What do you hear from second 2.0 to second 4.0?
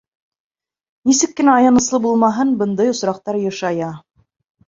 булмаһын, бындай осраҡтар йышая.